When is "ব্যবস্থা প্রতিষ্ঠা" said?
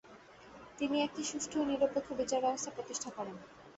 2.41-3.09